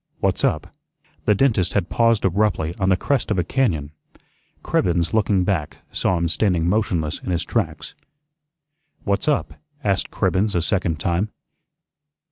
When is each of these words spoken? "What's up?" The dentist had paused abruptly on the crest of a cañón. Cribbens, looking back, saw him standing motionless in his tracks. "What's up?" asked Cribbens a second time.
"What's 0.19 0.43
up?" 0.43 0.73
The 1.25 1.35
dentist 1.35 1.73
had 1.73 1.89
paused 1.89 2.25
abruptly 2.25 2.73
on 2.79 2.89
the 2.89 2.97
crest 2.97 3.29
of 3.29 3.37
a 3.37 3.43
cañón. 3.43 3.91
Cribbens, 4.63 5.13
looking 5.13 5.43
back, 5.43 5.77
saw 5.91 6.17
him 6.17 6.27
standing 6.27 6.67
motionless 6.67 7.19
in 7.19 7.29
his 7.29 7.45
tracks. 7.45 7.93
"What's 9.03 9.27
up?" 9.27 9.53
asked 9.83 10.09
Cribbens 10.09 10.55
a 10.55 10.61
second 10.63 10.99
time. 10.99 11.29